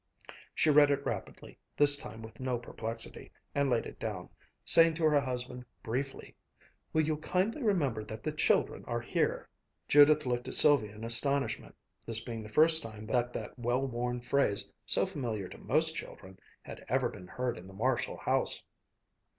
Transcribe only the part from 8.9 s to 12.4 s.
here?" Judith looked at Sylvia in astonishment, this